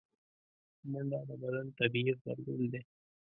[0.91, 2.81] منډه د بدن طبیعي غبرګون دی